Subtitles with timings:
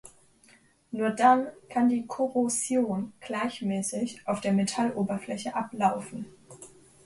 [0.89, 6.25] Nur dann kann die Korrosion gleichmäßig auf der Metalloberfläche ablaufen.